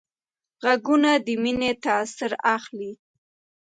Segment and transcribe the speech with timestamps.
[0.61, 2.91] غوږونه د مینې تاثر اخلي